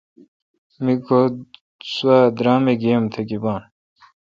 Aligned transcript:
می 0.83 0.95
گو 1.05 1.19
سوا 1.93 2.17
درامہ 2.37 2.73
گیی 2.81 2.93
ام 2.95 3.05
تہ 3.13 3.21
گیبان۔ 3.27 3.61